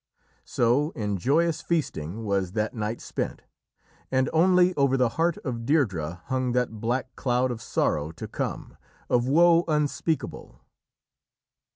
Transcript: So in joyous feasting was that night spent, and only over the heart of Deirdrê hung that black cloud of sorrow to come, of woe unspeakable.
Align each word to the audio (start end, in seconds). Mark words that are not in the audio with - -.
So 0.45 0.89
in 0.95 1.17
joyous 1.17 1.61
feasting 1.61 2.23
was 2.23 2.53
that 2.53 2.73
night 2.73 2.99
spent, 3.01 3.43
and 4.11 4.31
only 4.33 4.73
over 4.73 4.97
the 4.97 5.09
heart 5.09 5.37
of 5.45 5.57
Deirdrê 5.57 6.21
hung 6.23 6.53
that 6.53 6.81
black 6.81 7.15
cloud 7.15 7.51
of 7.51 7.61
sorrow 7.61 8.11
to 8.13 8.27
come, 8.27 8.77
of 9.11 9.27
woe 9.27 9.63
unspeakable. 9.67 10.59